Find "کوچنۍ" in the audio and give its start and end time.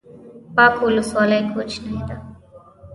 1.53-1.97